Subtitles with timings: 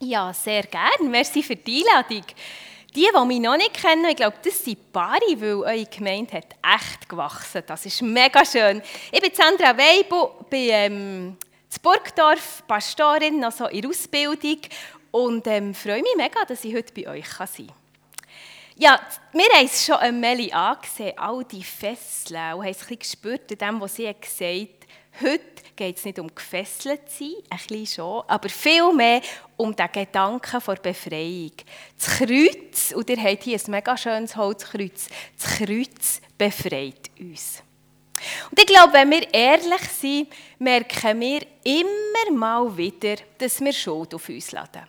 [0.00, 1.08] Ja, sehr gerne.
[1.08, 2.24] Merci für die Einladung.
[2.94, 6.54] Die, die mich noch nicht kennen, ich glaube, das sind Paare, weil eure Gemeinde hat
[6.62, 7.62] echt gewachsen.
[7.66, 8.80] Das ist mega schön.
[9.12, 11.36] Ich bin Sandra Weibu, bin ähm,
[11.70, 14.60] in Burgdorf Pastorin, also in Ausbildung
[15.10, 17.76] und ähm, freue mich mega, dass ich heute bei euch sein kann.
[18.76, 19.00] Ja,
[19.32, 22.98] wir haben es schon ein Meli angesehen, all die Fesseln, und haben es ein bisschen
[23.00, 24.88] gespürt an dem, was sie gesagt hat.
[25.20, 29.20] Heute geht es nicht um gefesselt zu sein, ein bisschen schon, aber vielmehr
[29.56, 31.52] um den Gedanken der Befreiung.
[31.96, 37.62] Das Kreuz, und ihr habt hier ein mega schönes Holzkreuz, das Kreuz befreit uns.
[38.50, 44.14] Und ich glaube, wenn wir ehrlich sind, merken wir immer mal wieder, dass wir Schuld
[44.14, 44.82] auf uns laden.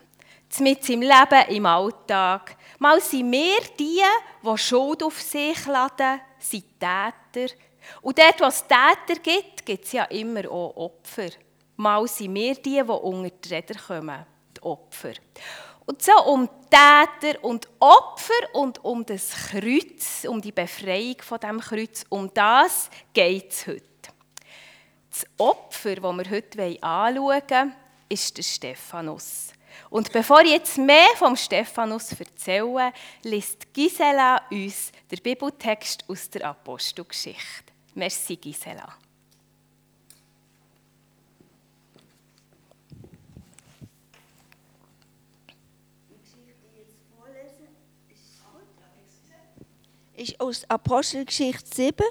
[0.60, 2.56] Mit im Leben, im Alltag.
[2.80, 4.02] Mal sind wir die,
[4.44, 7.54] die Schuld auf sich laden, sind Täter.
[8.02, 11.30] Und dort, wo es Täter gibt, gibt es ja immer auch Opfer.
[11.78, 14.26] Mal sind wir die, die unter die Räder kommen,
[14.56, 15.14] die Opfer.
[15.86, 21.60] Und so um Täter und Opfer und um das Kreuz, um die Befreiung von dem
[21.60, 23.84] Kreuz, um das geht es heute.
[25.10, 27.76] Das Opfer, das wir heute anschauen wollen,
[28.08, 29.54] ist der Stephanus.
[29.90, 36.50] Und bevor ich jetzt mehr vom Stephanus erzähle, liest Gisela uns den Bibeltext aus der
[36.50, 37.69] Apostelgeschichte.
[37.96, 38.98] Merci, Gisela.
[50.20, 52.06] ist aus Apostelgeschichte 7,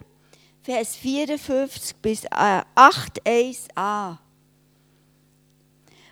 [0.63, 4.19] Vers 54 bis 8, 1a.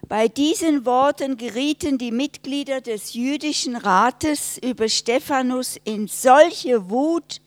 [0.08, 7.40] Bei diesen Worten gerieten die Mitglieder des jüdischen Rates über Stephanus in solche Wut,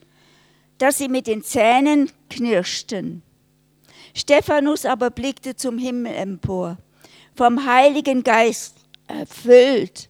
[0.80, 3.22] dass sie mit den Zähnen knirschten.
[4.16, 6.78] Stephanus aber blickte zum Himmel empor,
[7.36, 8.76] vom Heiligen Geist
[9.08, 10.10] erfüllt.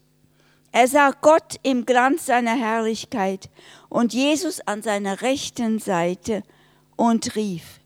[0.71, 3.49] Er sah Gott im Glanz seiner Herrlichkeit
[3.89, 6.43] und Jesus an seiner rechten Seite
[6.95, 7.79] und rief,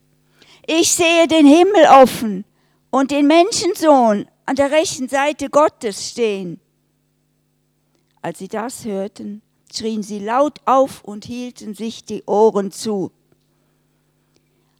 [0.66, 2.44] ich sehe den Himmel offen
[2.90, 6.60] und den Menschensohn an der rechten Seite Gottes stehen.
[8.22, 9.42] Als sie das hörten,
[9.76, 13.12] schrien sie laut auf und hielten sich die Ohren zu.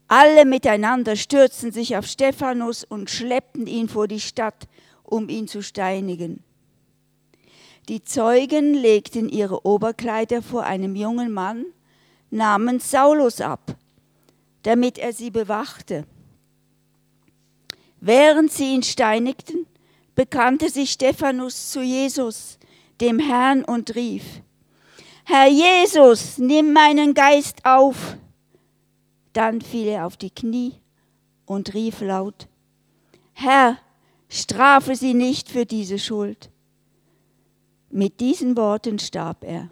[0.09, 4.69] Alle miteinander stürzten sich auf Stephanus und schleppten ihn vor die Stadt,
[5.03, 6.43] um ihn zu steinigen.
[7.88, 11.66] Die Zeugen legten ihre Oberkleider vor einem jungen Mann
[12.31, 13.77] namens Saulus ab,
[14.62, 16.06] damit er sie bewachte.
[18.00, 19.66] Während sie ihn steinigten,
[20.15, 22.59] bekannte sich Stephanus zu Jesus,
[23.00, 24.25] dem Herrn, und rief,
[25.27, 28.17] Herr Jesus, nimm meinen Geist auf.
[29.33, 30.75] Dann fiel er auf die Knie
[31.47, 32.47] und rief laut,
[33.33, 33.79] Herr,
[34.29, 36.51] strafe sie nicht für diese Schuld.
[37.91, 39.71] Mit diesen Worten starb er.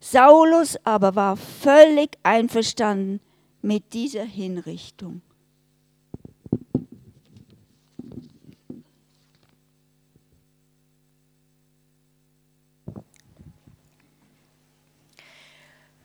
[0.00, 3.20] Saulus aber war völlig einverstanden
[3.60, 5.20] mit dieser Hinrichtung.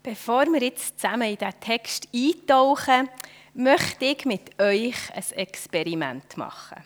[0.03, 3.09] Bevor wir jetzt zusammen in diesen Text eintauchen,
[3.53, 6.83] möchte ich mit euch ein Experiment machen.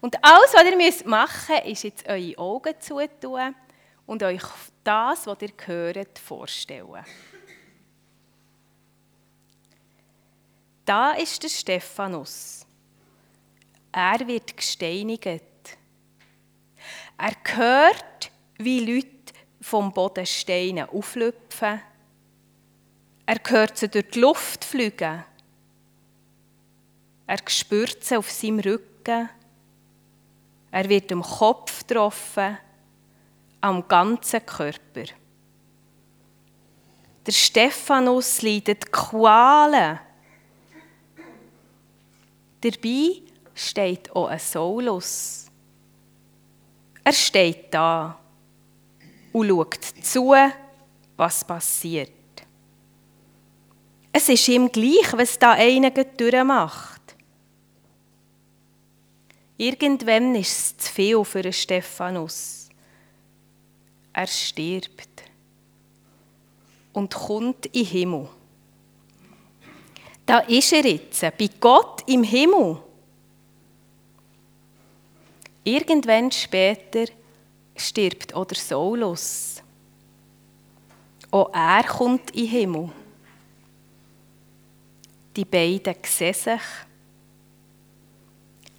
[0.00, 3.54] Und alles, was ihr machen müsst, ist jetzt eure Augen zutun
[4.06, 4.42] und euch
[4.82, 7.04] das, was ihr hört, vorstellen.
[10.86, 12.66] Da ist der Stephanus.
[13.92, 15.42] Er wird gesteinigt.
[17.16, 21.80] Er hört, wie Leute vom Boden Steine auflüpfen.
[23.26, 25.24] Er hört sie durch die Luft fliegen.
[27.26, 29.28] Er spürt sie auf seinem Rücken.
[30.70, 32.58] Er wird am Kopf getroffen
[33.64, 35.04] am ganzen Körper.
[37.24, 39.98] Der Stephanus leidet Qualen.
[42.60, 43.22] Dabei
[43.54, 45.46] steht auch ein Saulus.
[47.02, 48.18] Er steht da
[49.32, 50.34] und schaut zu,
[51.16, 52.23] was passiert.
[54.16, 57.16] Es ist ihm gleich, was da einer durchmacht.
[59.56, 62.64] Irgendwann ist es zu viel für Stephanus
[64.14, 65.24] er stirbt
[66.92, 68.28] und kommt in den Himmel.
[70.24, 72.78] Da ist er jetzt, bei Gott im Himmel.
[75.64, 77.06] Irgendwann später
[77.76, 79.56] stirbt oder Saulus.
[81.30, 82.92] Auch er kommt in den Himmel.
[85.36, 86.60] Die beiden sehen sich,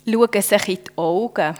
[0.05, 1.55] schauen sich in die Augen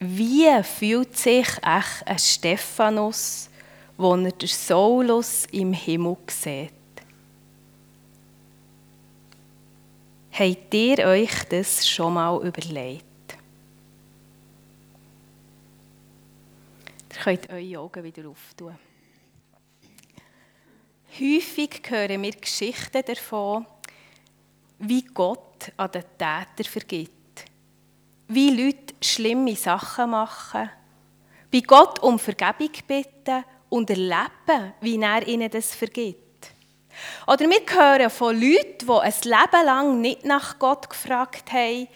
[0.00, 3.50] wie fühlt sich echt ein Stephanus,
[3.96, 6.72] wo er den Saulus im Himmel sieht?
[10.30, 13.04] Habt ihr euch das schon mal überlegt?
[17.10, 18.76] Ihr könnt eure Augen wieder auftun.
[21.20, 23.66] Häufig hören wir Geschichten davon,
[24.78, 27.44] wie Gott an den Täter vergibt.
[28.28, 30.70] Wie Leute schlimme Sachen machen,
[31.50, 36.52] bei Gott um Vergebung bitten und erleben, wie er ihnen das vergibt.
[37.26, 41.88] Oder wir hören von Leuten, die ein Leben lang nicht nach Gott gefragt haben,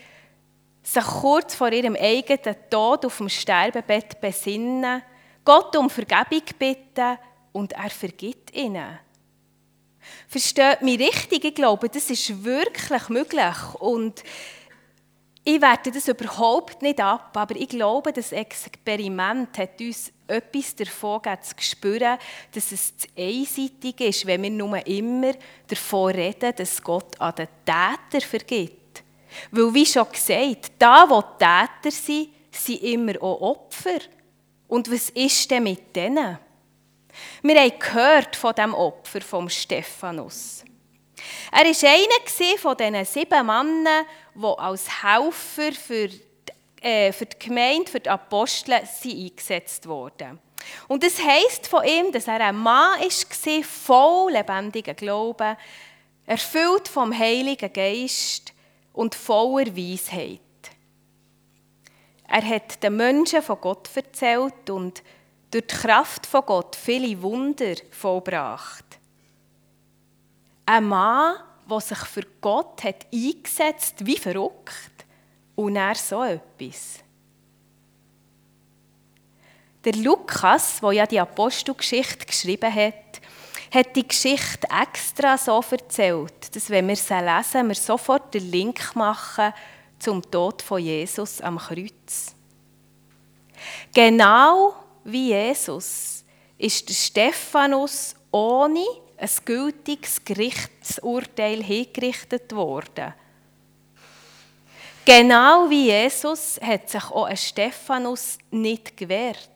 [0.82, 5.00] sich kurz vor ihrem eigenen Tod auf dem Sterbebett besinnen,
[5.44, 7.18] Gott um Vergebung bitten
[7.52, 8.98] und er vergibt ihnen.
[10.28, 11.44] Versteht mich richtig?
[11.44, 13.74] Ich glaube, das ist wirklich möglich.
[13.78, 14.22] Und
[15.44, 21.20] ich werte das überhaupt nicht ab, aber ich glaube, das Experiment hat uns etwas davon
[21.42, 22.16] zu spüren,
[22.52, 25.32] dass es zu einseitig ist, wenn wir nur immer
[25.66, 29.02] davon reden, dass Gott an den Täter vergibt.
[29.50, 33.98] Weil, wie schon gesagt, da, wo Täter sind, sind immer auch Opfer.
[34.68, 36.38] Und was ist denn mit denen?
[37.42, 40.64] Wir haben gehört von dem Opfer vom Stephanus.
[41.50, 46.22] Er war einer von diesen sieben Männern, die als Helfer für die,
[46.80, 50.38] äh, für die Gemeinde, für die Apostel eingesetzt wurden.
[50.88, 55.56] Und das heisst von ihm, dass er ein Mann war, voll lebendigen Glauben,
[56.26, 58.52] erfüllt vom Heiligen Geist
[58.92, 60.40] und voller Weisheit.
[62.28, 65.02] Er hat den Menschen von Gott erzählt und
[65.52, 68.84] durch die Kraft von Gott viele Wunder vollbracht.
[70.66, 71.36] Ein Mann,
[71.68, 75.04] der sich für Gott hat eingesetzt wie verrückt
[75.54, 77.00] und er so etwas.
[79.84, 83.20] Der Lukas, der ja die Apostelgeschichte geschrieben hat,
[83.74, 88.94] hat die Geschichte extra so erzählt, dass wenn wir sie lesen, wir sofort den Link
[88.94, 89.52] machen
[89.98, 92.34] zum Tod von Jesus am Kreuz.
[93.94, 96.24] Genau wie Jesus
[96.58, 98.84] ist der Stephanus ohne
[99.16, 103.14] ein gültiges Gerichtsurteil hingerichtet worden.
[105.04, 109.48] Genau wie Jesus hat sich auch ein Stephanus nicht gewehrt.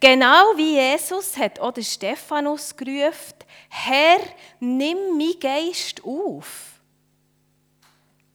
[0.00, 3.34] Genau wie Jesus hat auch der Stephanus gerufen,
[3.68, 4.20] Herr,
[4.60, 6.80] nimm mein Geist auf.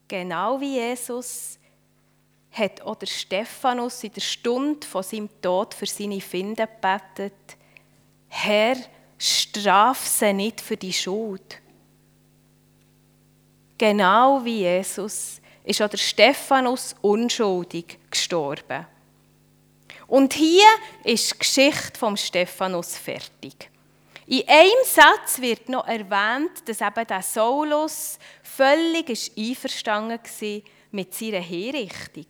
[0.08, 1.58] Genau wie Jesus
[2.54, 7.58] hat auch der Stephanus in der Stunde von seinem Tod für seine Finde gebetet,
[8.30, 8.78] Herr,
[9.18, 11.60] straf sie nicht für die Schuld.
[13.78, 18.86] Genau wie Jesus ist auch der Stephanus unschuldig gestorben.
[20.08, 20.68] Und hier
[21.04, 23.70] ist die Geschichte vom Stephanus fertig.
[24.26, 30.62] In einem Satz wird noch erwähnt, dass eben der Saulus völlig einverstanden war
[30.92, 32.28] mit seiner Hinrichtung.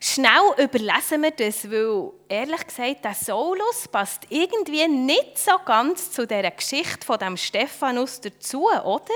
[0.00, 6.26] Schnell überlesen wir das, weil ehrlich gesagt, der Saulus passt irgendwie nicht so ganz zu
[6.26, 9.14] der Geschichte von dem Stephanus dazu, oder?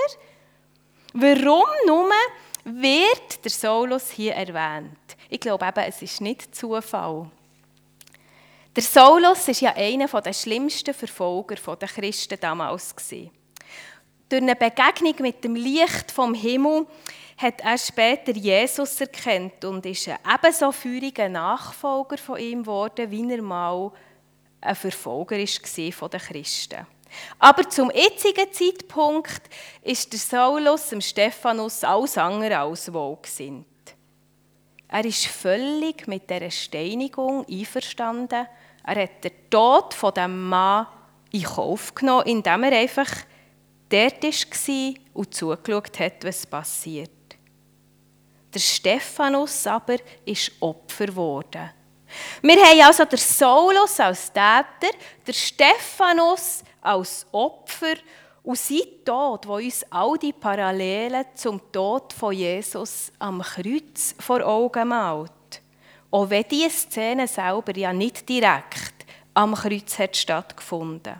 [1.12, 2.10] Warum nur
[2.64, 4.96] wird der Saulus hier erwähnt?
[5.28, 7.30] Ich glaube eben, es ist nicht Zufall.
[8.74, 12.94] Der Saulus war ja einer der schlimmsten Verfolger der Christen damals.
[12.96, 13.30] Durch
[14.42, 16.86] eine Begegnung mit dem Licht vom Himmel
[17.36, 23.30] hat er später Jesus erkannt und ist ein ebenso feuriger Nachfolger von ihm geworden, wie
[23.30, 23.92] er mal
[24.60, 26.86] ein Verfolger war den Christen.
[27.38, 29.42] Aber zum jetzigen Zeitpunkt
[29.82, 33.66] ist der Saulus dem Stephanus alles andere als wohlgesinnt.
[34.88, 38.46] Er ist völlig mit dieser Steinigung einverstanden.
[38.84, 40.86] Er hat den Tod von dem Mann
[41.30, 43.10] in Kauf genommen, indem er einfach
[43.88, 47.10] dort war und zugeschaut hat, was passiert.
[48.52, 51.70] Der Stephanus aber ist Opfer geworden.
[52.42, 54.94] Wir haben also den Saulus als Täter,
[55.26, 57.94] der Stephanus als Opfer
[58.42, 64.44] und sein Tod, wo uns all die Parallelen zum Tod von Jesus am Kreuz vor
[64.44, 65.30] Augen malt.
[66.10, 71.14] Auch wenn diese Szene selber ja nicht direkt am Kreuz hat stattgefunden.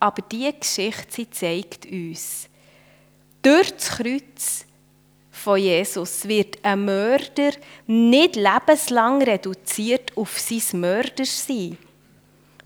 [0.00, 2.48] Aber diese Geschichte zeigt uns,
[3.40, 4.66] durch das Kreuz
[5.38, 7.52] von Jesus wird ein Mörder
[7.86, 11.78] nicht lebenslang reduziert auf sein Mördersein.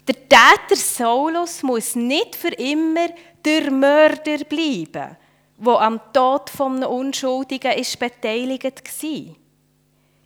[0.08, 3.08] Der Täter Saulus muss nicht für immer
[3.44, 5.16] der Mörder bleiben,
[5.58, 9.36] wo am Tod von Unschuldigen ist beteiligt war.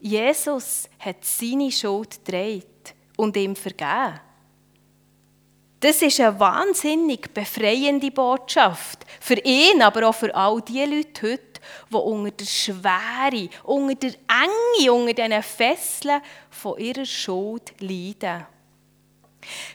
[0.00, 4.20] Jesus hat seine Schuld gedreht und ihm vergeben.
[5.80, 9.04] Das ist eine wahnsinnig befreiende Botschaft.
[9.20, 11.55] Für ihn, aber auch für all die Leute heute,
[11.90, 18.46] die unter der Schwere, unter der Enge, unter diesen Fesseln von ihrer Schuld leiden.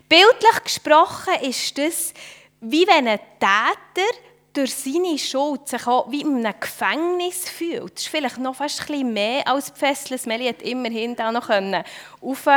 [0.10, 2.14] Bildlich gesprochen ist das,
[2.60, 4.18] wie wenn ein Täter
[4.54, 7.96] durch seine Schuld sich auch wie in einem Gefängnis fühlt.
[7.96, 10.20] Das ist vielleicht noch fast ein bisschen mehr als die Fesseln.
[10.26, 12.48] Meli hat immerhin da noch auf,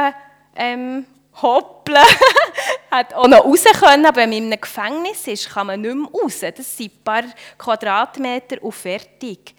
[0.57, 1.07] ähm,
[1.41, 1.99] hoppeln
[2.91, 5.95] hat auch noch raus können, aber wenn man in einem Gefängnis ist, kann man nicht
[5.95, 6.41] mehr raus.
[6.41, 7.25] Das sind ein paar
[7.59, 9.55] Quadratmeter und fertig.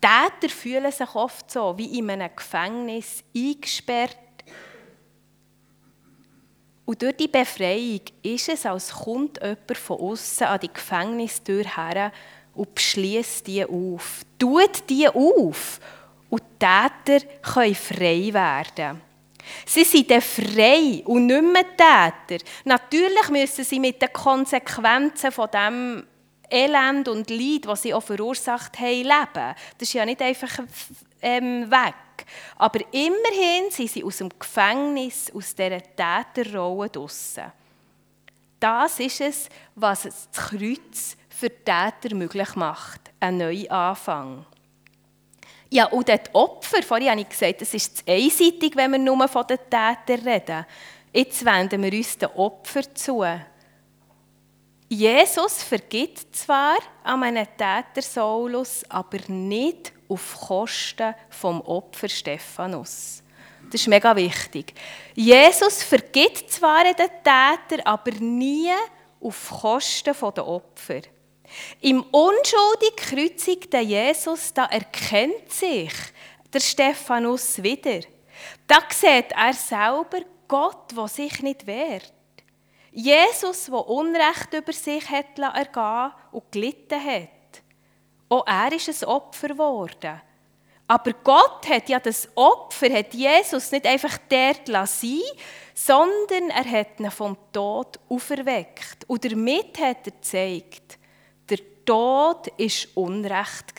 [0.00, 4.18] Täter fühlen sich oft so, wie in einem Gefängnis eingesperrt.
[6.84, 12.12] Und durch die Befreiung ist es, als kommt jemand von außen an die Gefängnistür her
[12.54, 14.20] und beschließt die auf.
[14.38, 15.80] Tut die auf
[16.28, 19.00] und die Täter können frei werden.
[19.66, 22.44] Sie sind dann frei und nicht mehr Täter.
[22.64, 26.06] Natürlich müssen sie mit den Konsequenzen von dem
[26.50, 29.54] Elend und Leid, das sie auch verursacht haben, leben.
[29.78, 30.58] Das ist ja nicht einfach
[31.22, 32.26] ähm, weg.
[32.56, 37.52] Aber immerhin sind sie aus dem Gefängnis, aus dieser Täterrolle draussen.
[38.60, 43.00] Das ist es, was das Kreuz für Täter möglich macht.
[43.20, 44.46] Ein neuer Anfang.
[45.74, 49.26] Ja, und die Opfer, vorhin habe ich gesagt, es ist zu einseitig, wenn wir nur
[49.26, 50.64] von den Tätern reden.
[51.12, 53.24] Jetzt wenden wir uns den Opfer zu.
[54.88, 63.24] Jesus vergibt zwar an einen Täter Saulus, aber nicht auf Kosten vom Opfer Stephanus.
[63.68, 64.74] Das ist mega wichtig.
[65.16, 68.70] Jesus vergibt zwar den Täter, aber nie
[69.20, 71.00] auf Kosten der Opfer.
[71.80, 75.92] Im unschuldig kreuzigten Jesus, da erkennt sich
[76.52, 78.00] der Stephanus wieder.
[78.66, 82.12] Da sieht er selber Gott, der sich nicht wehrt.
[82.92, 87.28] Jesus, der Unrecht über sich hat ergehen und gelitten hat.
[88.28, 90.20] Auch er ist ein Opfer geworden.
[90.86, 95.22] Aber Gott hat ja das Opfer, hat Jesus nicht einfach dort lassen,
[95.74, 99.04] sondern er hat ihn vom Tod auferweckt.
[99.08, 100.98] Und damit hat er gezeigt,
[101.84, 103.74] Tod war Unrecht.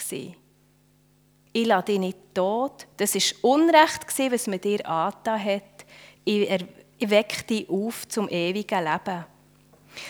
[1.53, 2.85] Ich lasse dich nicht tot.
[2.97, 5.85] Das war Unrecht, was man dir angetan hat.
[6.25, 9.25] Ich wecke dich auf zum ewigen Leben.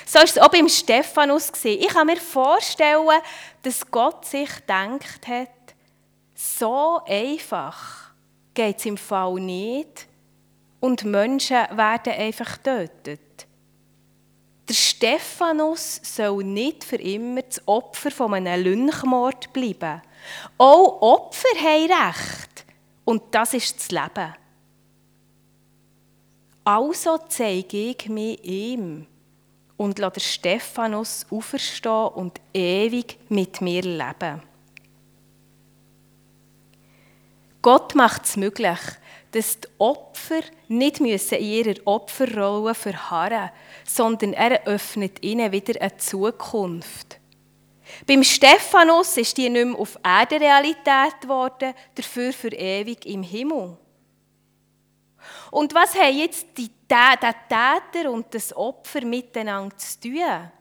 [0.06, 1.52] So war es auch beim Stephanus.
[1.64, 3.08] Ich kann mir vorstellen,
[3.62, 5.50] dass Gott sich gedacht hat,
[6.34, 8.12] so einfach
[8.54, 10.08] geht es im Fall nicht
[10.80, 13.22] und Menschen werden einfach getötet.
[14.68, 20.02] Der Stephanus soll nicht für immer das Opfer von einem Lynchmord bleiben.
[20.58, 22.66] Auch Opfer haben Recht.
[23.04, 24.34] Und das ist das Leben.
[26.64, 29.06] Also zeige ich mich ihm
[29.78, 34.42] und lasse Stephanus auferstehen und ewig mit mir leben.
[37.62, 38.80] Gott macht es möglich,
[39.36, 40.40] dass die Opfer
[40.70, 43.52] nicht müssen in ihrer Opferrolle verharren
[43.84, 47.20] sondern er öffnet ihnen wieder eine Zukunft.
[48.08, 53.78] Beim Stephanus ist die nicht mehr auf Erde Realität geworden, dafür für ewig im Himmel.
[55.52, 60.52] Und was haben jetzt die, der Täter und das Opfer miteinander zu tun?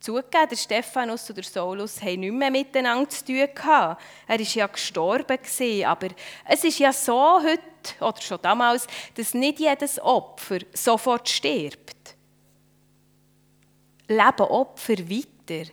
[0.00, 4.00] Zugegeben, der Stephanus und der Saulus haben nicht mehr miteinander zu tun gehabt.
[4.28, 5.38] Er ist ja gestorben
[5.84, 6.08] aber
[6.48, 7.62] es ist ja so heute
[8.00, 8.86] oder schon damals,
[9.16, 11.96] dass nicht jedes Opfer sofort stirbt.
[14.06, 15.70] Leben Opfer weiter?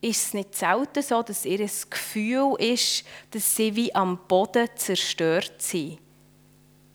[0.00, 5.60] Ist es nicht selten so, dass ihr Gefühl ist, dass sie wie am Boden zerstört
[5.60, 5.98] sind?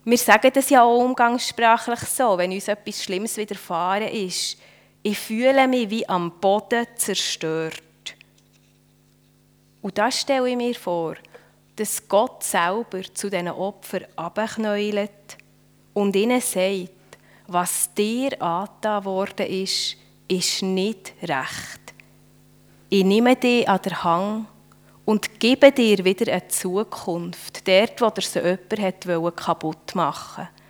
[0.04, 4.56] Wir sagen das ja auch umgangssprachlich so, wenn uns etwas Schlimmes widerfahren ist
[5.02, 7.82] ich fühle mich wie am Boden zerstört.
[9.80, 11.16] Und das stelle ich mir vor,
[11.76, 15.36] dass Gott selber zu diesen Opfern abknäulet
[15.92, 16.90] und ihnen sagt,
[17.48, 19.96] was dir angetan worden ist,
[20.28, 21.80] ist nicht recht.
[22.88, 24.46] Ich nehme dich an der Hang
[25.04, 30.61] und gebe dir wieder eine Zukunft, dort, wo der so jemand kaputt machen wollte.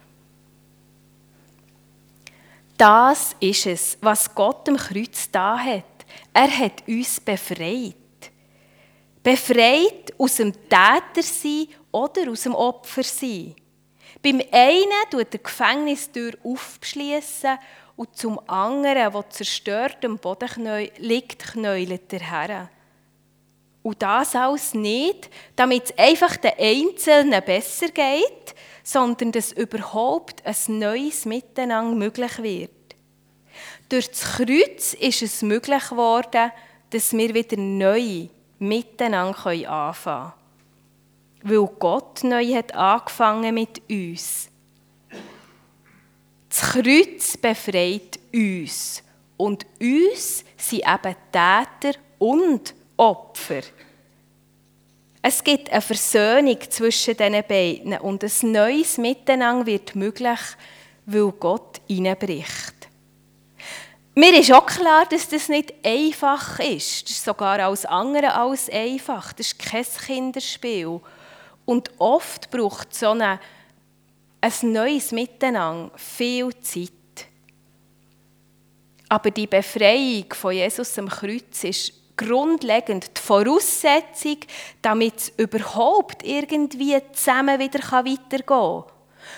[2.77, 5.85] Das ist es, was Gott am Kreuz da hat.
[6.33, 7.95] Er hat uns befreit.
[9.23, 13.55] Befreit aus dem Tätersein oder aus dem Opfersein.
[14.23, 17.59] Beim einen tut der Gefängnistür aufschließen
[17.97, 22.71] und zum anderen, der zerstört am Boden liegt, knäulet er her.
[23.83, 30.79] Und das alles nicht, damit es einfach den Einzelnen besser geht, sondern dass überhaupt ein
[30.79, 32.71] neues Miteinander möglich wird.
[33.89, 36.51] Durch das Kreuz ist es möglich geworden,
[36.91, 40.33] dass wir wieder neu miteinander anfangen können.
[41.43, 44.49] Weil Gott neu hat angefangen mit uns.
[46.49, 49.03] Das Kreuz befreit uns.
[49.37, 53.63] Und uns sind eben Täter und Opfer.
[55.25, 60.41] Es gibt eine Versöhnung zwischen diesen beiden und ein neues Miteinander wird möglich,
[61.07, 62.75] weil Gott hineinbricht.
[64.17, 67.05] Mir ist auch klar, dass das nicht einfach ist.
[67.05, 69.33] Das ist sogar alles andere als einfach.
[69.33, 71.01] Das ist kein Kinderspiel.
[71.65, 73.41] Und oft braucht so eine,
[74.41, 76.91] ein neues Miteinander viel Zeit.
[79.09, 84.39] Aber die Befreiung von Jesus am Kreuz ist grundlegend die Voraussetzung,
[84.81, 88.85] damit es überhaupt irgendwie zusammen wieder weitergehen kann.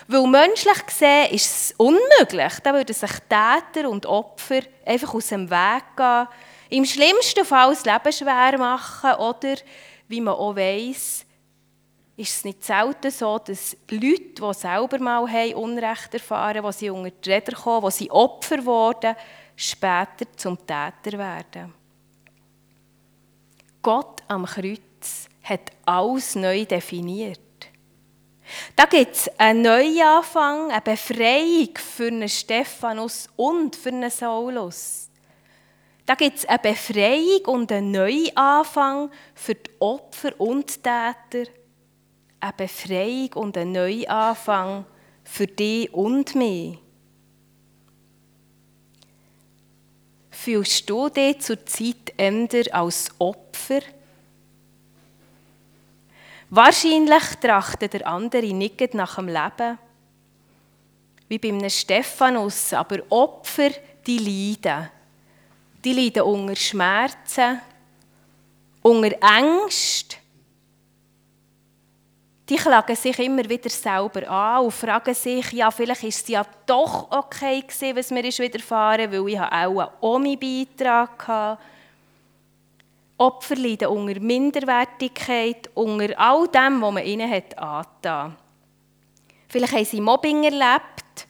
[0.09, 2.59] Weil menschlich gesehen ist es unmöglich.
[2.63, 6.29] Da würden sich Täter und Opfer einfach aus dem Weg gehen,
[6.71, 9.55] im schlimmsten Fall das Leben schwer machen oder,
[10.09, 11.25] wie man auch weiss,
[12.17, 16.79] ist es nicht selten so, dass Leute, die selber mal haben, Unrecht erfahren haben, die
[16.79, 19.17] sie unter die Räder kommen, die sie Opfer wurden,
[19.57, 21.75] später zum Täter werden.
[23.85, 27.39] Gott am Kreuz hat alles neu definiert.
[28.75, 35.11] Da gibt es einen Neuanfang, eine Befreiung für einen Stephanus und für einen Saulus.
[36.07, 41.51] Da gibt es eine Befreiung und einen Neuanfang für die Opfer und die Täter.
[42.41, 44.87] Eine Befreiung und einen Neuanfang
[45.25, 46.79] für die und mich.
[50.45, 53.81] Fühlst du dich zur Zeit eher als Opfer?
[56.51, 59.79] Wahrscheinlich trachtet der andere nicht nach dem Leben,
[61.29, 63.71] wie bei einem Stephanus, aber Opfer,
[64.07, 64.91] die leiden.
[65.83, 67.63] Die leiden unter Schmerzen,
[68.83, 70.19] unter Ängsten,
[72.49, 76.45] die klagen sich immer wieder selber an und fragen sich, ja, vielleicht ist es ja
[76.67, 81.63] doch okay gewesen, was mir ist widerfahren, weil ich auch auch meinen Beitrag hatte.
[83.17, 88.37] Opfer leiden unter Minderwertigkeit, unter all dem, was man ihnen hat angetan.
[89.49, 91.27] Vielleicht haben sie Mobbing erlebt,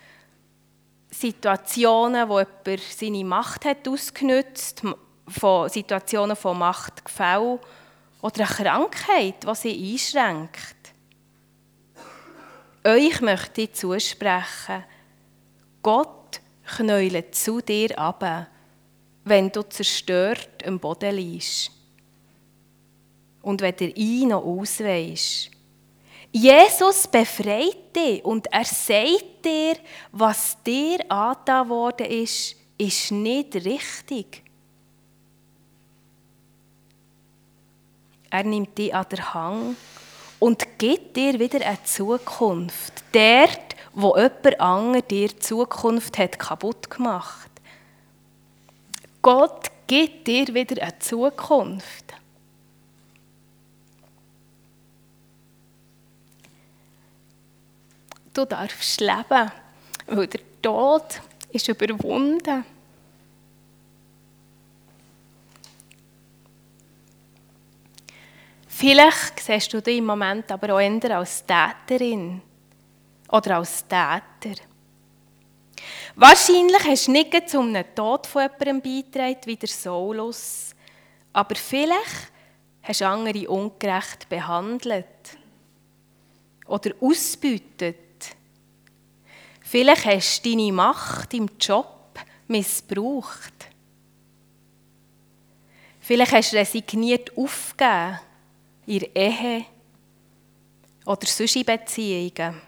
[1.11, 4.83] Situationen, wo jemand seine Macht hat ausgenutzt,
[5.29, 7.61] von Situationen von Machtgefälle
[8.21, 10.74] oder eine Krankheit, die sie einschränkt.
[12.87, 14.85] Euch möchte ich zusprechen,
[15.83, 16.41] Gott
[16.77, 18.49] knäulet zu dir ab,
[19.25, 21.71] wenn du zerstört am Boden liegst.
[23.41, 25.51] Und wenn der ein noch ausweist.
[26.31, 29.77] Jesus befreit dich und er sagt dir,
[30.13, 34.43] was dir angetan worden ist, ist nicht richtig.
[38.31, 39.77] Er nimmt dich an der Hand
[40.39, 43.05] und gibt dir wieder eine Zukunft.
[43.13, 47.51] Dort, wo jemand anderes dir die Zukunft hat kaputt gemacht.
[49.23, 52.15] Gott gibt dir wieder eine Zukunft.
[58.35, 59.53] Du darfst leben,
[60.07, 61.21] weil der Tod
[61.53, 62.65] ist überwunden.
[68.87, 72.43] Vielleicht siehst du dich im Moment aber auch eher als Täterin
[73.31, 74.61] oder als Täter.
[76.15, 80.75] Wahrscheinlich hast du nicht zum Tod von jemandem beigetragen, wie der Saulus,
[81.33, 82.31] aber vielleicht
[82.83, 85.39] hast du andere ungerecht behandelt
[86.67, 87.97] oder ausbeutet.
[89.63, 92.19] Vielleicht hast du deine Macht im Job
[92.49, 93.55] missbraucht.
[96.01, 98.19] Vielleicht hast du resigniert aufgegeben
[98.87, 99.65] der Ehe
[101.05, 102.61] oder sonst in Beziehungen.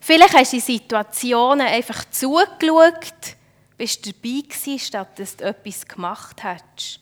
[0.00, 3.36] Vielleicht hast du in Situationen einfach zugeschaut,
[3.76, 7.00] bist dabei gewesen, statt dass du etwas gemacht hättest.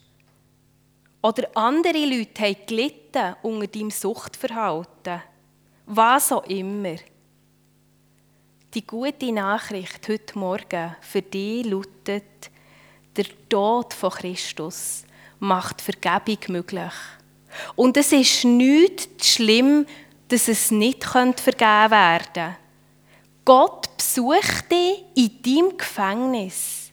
[1.22, 5.22] Oder andere Leute haben gelitten unter deinem Suchtverhalten.
[5.86, 6.96] Was auch immer.
[8.74, 12.50] Die gute Nachricht heute Morgen für dich lautet,
[13.16, 15.04] der Tod von Christus
[15.40, 16.92] macht Vergebung möglich.
[17.76, 19.86] Und es ist nicht schlimm,
[20.28, 22.56] dass es nicht vergeben werden könnte.
[23.44, 26.92] Gott besucht dich in deinem Gefängnis.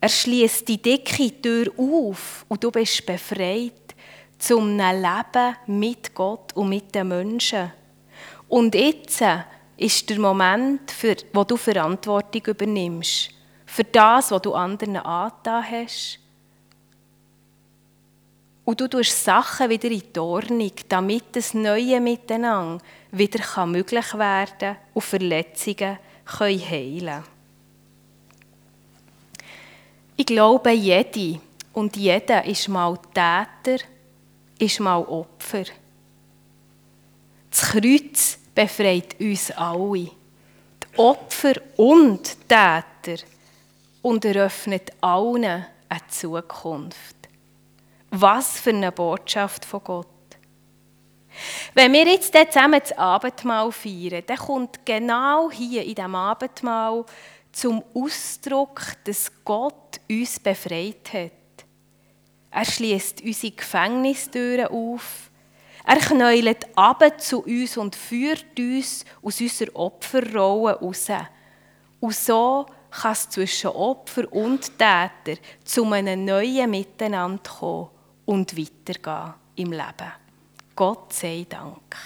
[0.00, 3.72] Er schließt die dicke Tür auf und du bist befreit
[4.38, 7.72] zum Leben mit Gott und mit den Menschen.
[8.48, 9.22] Und jetzt
[9.76, 13.30] ist der Moment, für, wo du Verantwortung übernimmst.
[13.66, 16.18] Für das, was du anderen angetan hast.
[18.68, 24.58] Und du tust Sachen wieder in die Ordnung, damit das neue Miteinander wieder möglich werden
[24.58, 25.96] kann und Verletzungen
[26.38, 27.24] heilen können.
[30.18, 31.40] Ich glaube, jede
[31.72, 33.82] und jeder ist mal Täter,
[34.58, 35.64] ist mal Opfer.
[37.48, 40.10] Das Kreuz befreit uns alle.
[40.10, 43.24] Die Opfer und Täter
[44.02, 47.17] und eröffnet allen eine Zukunft.
[48.20, 50.06] Was für eine Botschaft von Gott.
[51.72, 57.04] Wenn wir jetzt zusammen das Abendmahl feiern, dann kommt genau hier in diesem Abendmahl
[57.52, 61.66] zum Ausdruck, dass Gott uns befreit hat.
[62.50, 65.30] Er schließt unsere Gefängnistüren auf
[65.86, 71.06] er knäulet ab zu uns und führt uns aus unserer Opferrolle raus.
[72.00, 77.97] Und so kann es zwischen Opfer und Täter zu einem neuen Miteinander kommen
[78.28, 80.12] und weitergehen im Leben.
[80.76, 81.96] Gott sei Dank.